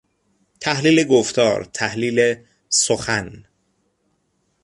تحلیل 0.59 1.03
گفتار، 1.03 1.63
تحلیل 1.73 2.35
سخن 2.69 3.43